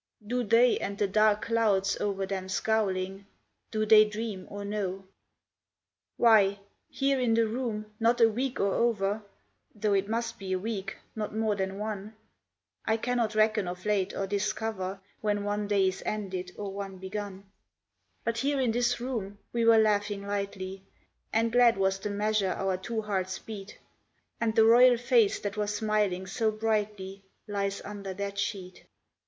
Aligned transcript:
Do 0.25 0.43
they 0.43 0.79
and 0.79 0.97
the 0.97 1.07
dark 1.07 1.43
clouds 1.43 1.95
over 1.97 2.25
them 2.25 2.49
scowling, 2.49 3.27
Do 3.69 3.85
they 3.85 4.03
dream 4.03 4.47
or 4.49 4.65
know? 4.65 5.05
Why, 6.17 6.57
here 6.89 7.19
in 7.19 7.35
the 7.35 7.45
room, 7.47 7.93
not 7.99 8.19
a 8.19 8.27
week 8.27 8.59
or 8.59 8.73
over 8.73 9.21
Tho' 9.75 9.93
it 9.93 10.09
must 10.09 10.39
be 10.39 10.53
a 10.53 10.57
week, 10.57 10.97
not 11.15 11.35
more 11.35 11.53
than 11.55 11.77
one 11.77 12.15
(I 12.83 12.97
cannot 12.97 13.33
recken 13.35 13.67
of 13.67 13.85
late 13.85 14.11
or 14.15 14.25
discover 14.25 14.99
When 15.19 15.43
one 15.43 15.67
day 15.67 15.87
is 15.89 16.01
ended 16.03 16.53
or 16.57 16.73
one 16.73 16.97
begun), 16.97 17.43
But 18.23 18.39
here 18.39 18.59
in 18.59 18.71
this 18.71 18.99
room 18.99 19.37
we 19.53 19.65
were 19.65 19.77
laughing 19.77 20.25
lightly, 20.25 20.81
And 21.31 21.51
glad 21.51 21.77
was 21.77 21.99
the 21.99 22.09
measure 22.09 22.49
our 22.53 22.75
two 22.75 23.03
hearts 23.03 23.37
beat; 23.37 23.77
And 24.39 24.55
the 24.55 24.65
royal 24.65 24.97
face 24.97 25.39
that 25.41 25.57
was 25.57 25.75
smiling 25.75 26.25
so 26.25 26.49
brightly 26.49 27.21
Lies 27.47 27.83
under 27.85 28.15
that 28.15 28.39
sheet. 28.39 28.85